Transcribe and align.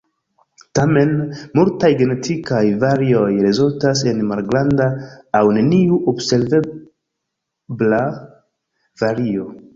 Tamen, 0.77 1.11
multaj 1.59 1.91
genetikaj 1.99 2.61
varioj 2.83 3.27
rezultas 3.49 4.01
en 4.13 4.25
malgranda 4.31 4.89
aŭ 5.41 5.43
neniu 5.59 6.01
observebla 6.15 8.03
vario. 9.05 9.49